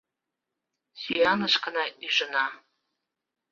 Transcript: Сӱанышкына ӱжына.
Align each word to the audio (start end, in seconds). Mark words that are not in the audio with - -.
Сӱанышкына 1.01 1.85
ӱжына. 2.05 2.45